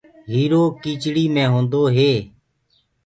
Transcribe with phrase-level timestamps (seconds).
[0.31, 2.13] هيٚرو ڪيٚچڙي مي هونٚدوئي